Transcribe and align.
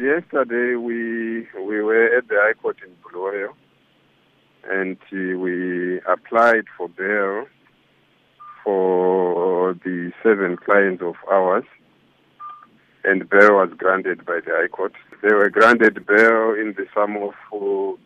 yesterday 0.00 0.76
we 0.76 1.48
we 1.60 1.82
were 1.82 2.06
at 2.16 2.28
the 2.28 2.36
High 2.38 2.52
Court 2.54 2.76
in 2.86 2.94
Bulawayo 3.02 3.52
and 4.70 4.96
uh, 5.12 5.38
we 5.38 6.00
applied 6.02 6.66
for 6.76 6.88
bail 6.88 7.46
for 8.62 9.74
the 9.84 10.12
seven 10.22 10.56
clients 10.56 11.02
of 11.02 11.16
ours 11.28 11.64
and 13.02 13.28
bail 13.28 13.54
was 13.54 13.70
granted 13.76 14.24
by 14.24 14.38
the 14.44 14.52
High 14.52 14.68
Court. 14.68 14.92
They 15.22 15.34
were 15.34 15.50
granted 15.50 16.06
bail 16.06 16.54
in 16.54 16.74
the 16.76 16.86
sum 16.94 17.16
of 17.16 17.34
uh, 17.52 17.96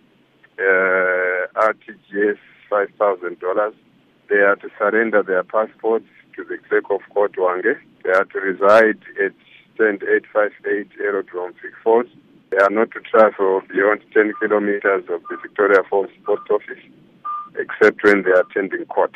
RTGS 1.61 2.39
$5,000. 2.71 3.75
They 4.31 4.37
are 4.37 4.57
to 4.57 4.69
surrender 4.79 5.23
their 5.23 5.43
passports 5.43 6.07
to 6.37 6.45
the 6.45 6.57
clerk 6.69 6.85
of 6.91 7.01
court 7.13 7.35
Hwange. 7.37 7.77
They 8.03 8.11
are 8.11 8.25
to 8.25 8.39
reside 8.39 9.01
at 9.23 9.33
stand 9.75 10.03
858 10.03 10.89
Aerodrome 11.01 11.53
Vic 11.63 11.73
Falls. 11.83 12.07
They 12.51 12.59
are 12.59 12.71
not 12.71 12.91
to 12.93 13.01
travel 13.01 13.63
beyond 13.73 14.03
10 14.13 14.33
kilometers 14.41 15.05
of 15.09 15.23
the 15.31 15.37
Victoria 15.41 15.83
Falls 15.89 16.11
Post 16.25 16.51
Office, 16.51 16.83
except 17.59 18.03
when 18.05 18.23
they 18.23 18.31
are 18.31 18.41
attending 18.51 18.85
court. 18.87 19.13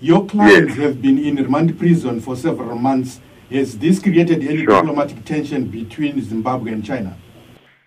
Your 0.00 0.26
clients 0.26 0.76
Yes. 0.76 0.78
have 0.78 1.02
been 1.02 1.18
in 1.18 1.36
remand 1.36 1.78
prison 1.78 2.20
for 2.20 2.34
several 2.34 2.76
months. 2.76 3.20
Has 3.50 3.78
this 3.78 4.00
created 4.02 4.42
any 4.42 4.64
Sure. 4.64 4.80
diplomatic 4.80 5.24
tension 5.24 5.64
between 5.66 6.20
Zimbabwe 6.20 6.72
and 6.72 6.84
China? 6.84 7.14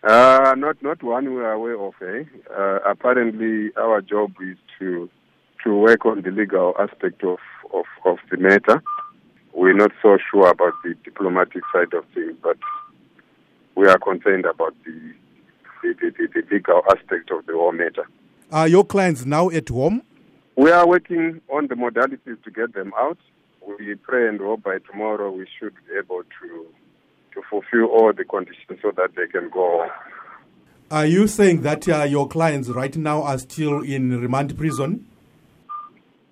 Uh, 0.04 0.54
not 0.55 0.82
not 0.84 1.02
one 1.02 1.34
we 1.34 1.41
are 1.41 1.54
aware 1.54 1.80
of. 1.80 1.96
Eh? 2.02 2.24
Uh, 2.55 2.80
apparently, 2.85 3.72
our 3.76 4.02
job 4.02 4.32
is 4.40 4.58
to 4.77 5.10
to 5.63 5.76
work 5.76 6.05
on 6.05 6.22
the 6.22 6.30
legal 6.30 6.76
aspect 6.77 7.24
of, 7.24 7.40
of, 7.74 7.85
of 8.05 8.20
the 8.30 8.38
matter. 8.38 8.84
We're 9.55 9.73
not 9.73 9.91
so 10.02 10.18
sure 10.30 10.50
about 10.50 10.73
the 10.84 10.95
diplomatic 11.05 11.63
side 11.73 11.94
of 11.94 12.04
things, 12.13 12.36
but 12.44 12.58
we 13.76 13.88
are 13.88 13.98
concerned 13.98 14.46
about 14.46 14.76
the 14.84 15.13
the, 15.82 15.94
the, 16.02 16.12
the, 16.12 16.41
the 16.41 16.55
legal 16.55 16.82
aspect 16.91 17.32
of 17.32 17.46
the 17.46 17.54
whole 17.54 17.72
matter. 17.72 18.08
Are 18.52 18.68
your 18.68 18.85
clients 18.85 19.26
now 19.26 19.49
at 19.49 19.70
home? 19.70 20.02
We 20.55 20.71
are 20.71 20.88
working 20.88 21.41
on 21.49 21.68
the 21.68 21.76
modalities 21.76 22.43
to 22.43 22.52
get 22.52 22.74
them 22.74 22.91
out. 22.98 23.18
We 23.65 23.96
pray 23.96 24.27
and 24.27 24.40
hope 24.40 24.63
by 24.63 24.80
tomorrow 24.91 25.32
we 25.32 25.48
should 25.60 25.74
be 25.87 25.98
able 25.98 26.24
to 26.24 26.68
to 27.34 27.41
fulfill 27.49 27.85
all 27.85 28.13
the 28.13 28.26
conditions 28.26 28.80
so 28.82 28.91
that 28.91 29.15
they 29.15 29.27
can 29.27 29.49
go 29.49 29.84
home. 29.84 29.90
Are 30.91 31.05
you 31.05 31.27
saying 31.27 31.62
that 31.62 31.87
uh, 31.87 32.04
your 32.04 32.27
clients 32.27 32.70
right 32.70 32.96
now 32.96 33.24
are 33.24 33.37
still 33.37 33.82
in 33.82 34.20
remand 34.21 34.58
prison? 34.58 35.08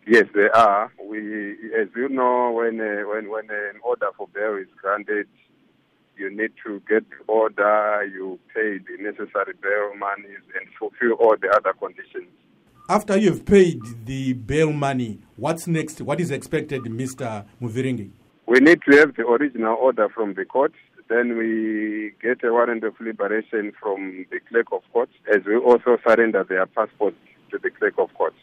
Yes, 0.05 0.25
they 0.35 0.49
are. 0.53 0.91
We, 1.03 1.52
as 1.83 1.89
you 1.95 2.09
know, 2.09 2.51
when 2.51 2.79
uh, 2.79 3.07
when 3.09 3.29
when 3.29 3.49
an 3.49 3.79
order 3.83 4.07
for 4.17 4.27
bail 4.33 4.55
is 4.55 4.67
granted, 4.81 5.27
you 6.15 6.29
need 6.29 6.51
to 6.65 6.81
get 6.87 7.03
the 7.09 7.19
order, 7.27 8.05
you 8.05 8.39
pay 8.53 8.77
the 8.77 8.95
necessary 9.01 9.53
bail 9.61 9.93
monies, 9.97 10.43
and 10.57 10.65
fulfill 10.79 11.13
all 11.19 11.35
the 11.41 11.49
other 11.49 11.73
conditions. 11.73 12.29
After 12.89 13.17
you've 13.17 13.45
paid 13.45 13.81
the 14.05 14.33
bail 14.33 14.71
money, 14.71 15.19
what's 15.35 15.67
next? 15.67 16.01
What 16.01 16.21
is 16.21 16.31
expected, 16.31 16.83
Mr. 16.83 17.45
Muvhiringi? 17.61 18.11
We 18.45 18.59
need 18.59 18.79
to 18.89 18.97
have 18.97 19.15
the 19.15 19.23
original 19.23 19.75
order 19.75 20.07
from 20.09 20.35
the 20.35 20.45
court. 20.45 20.73
Then 21.09 21.37
we 21.37 22.13
get 22.21 22.43
a 22.45 22.51
warrant 22.51 22.83
of 22.85 22.93
liberation 22.99 23.73
from 23.79 24.25
the 24.31 24.39
clerk 24.49 24.67
of 24.71 24.81
court, 24.93 25.09
as 25.33 25.45
we 25.45 25.57
also 25.57 25.97
surrender 26.07 26.45
their 26.47 26.65
passports 26.65 27.17
to 27.51 27.57
the 27.57 27.69
clerk 27.71 27.95
of 27.97 28.13
court. 28.13 28.33